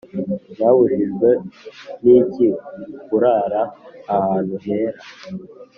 [0.57, 1.29] Mwabujijwe
[2.01, 2.47] n iki
[3.05, 3.61] kurara
[4.17, 4.99] ahantu hera